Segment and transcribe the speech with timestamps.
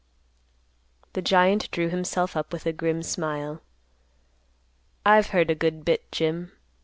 [1.13, 3.61] The giant drew himself up with a grim smile,
[5.05, 6.53] "I've heard a good bit, Jim.